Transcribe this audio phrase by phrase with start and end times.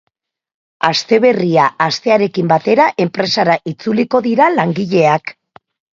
[0.87, 5.35] Aste berria hastearekin batera enpresara itzuliko dira langileak.